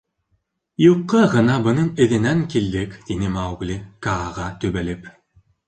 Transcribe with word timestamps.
—Юҡҡа 0.83 1.21
ғына 1.33 1.57
бының 1.67 1.91
әҙенән 2.07 2.43
килдек,— 2.55 2.97
тине 3.13 3.31
Маугли, 3.37 3.79
Кааға 4.09 4.51
төбәлеп. 4.65 5.11